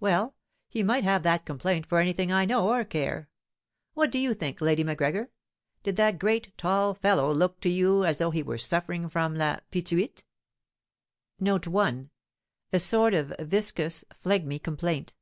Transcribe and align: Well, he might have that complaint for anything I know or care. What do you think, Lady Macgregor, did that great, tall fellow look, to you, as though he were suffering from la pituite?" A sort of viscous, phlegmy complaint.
Well, 0.00 0.34
he 0.68 0.82
might 0.82 1.04
have 1.04 1.22
that 1.22 1.46
complaint 1.46 1.86
for 1.86 2.00
anything 2.00 2.32
I 2.32 2.44
know 2.44 2.68
or 2.68 2.84
care. 2.84 3.28
What 3.94 4.10
do 4.10 4.18
you 4.18 4.34
think, 4.34 4.60
Lady 4.60 4.82
Macgregor, 4.82 5.30
did 5.84 5.94
that 5.94 6.18
great, 6.18 6.52
tall 6.58 6.94
fellow 6.94 7.32
look, 7.32 7.60
to 7.60 7.68
you, 7.68 8.04
as 8.04 8.18
though 8.18 8.32
he 8.32 8.42
were 8.42 8.58
suffering 8.58 9.08
from 9.08 9.36
la 9.36 9.58
pituite?" 9.70 10.24
A 11.40 12.78
sort 12.80 13.14
of 13.14 13.32
viscous, 13.38 14.04
phlegmy 14.20 14.60
complaint. 14.60 15.14